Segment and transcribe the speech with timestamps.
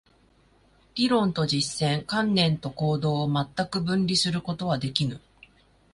[0.95, 5.21] 理論と実践、観念と行動を全く分離することはできぬ。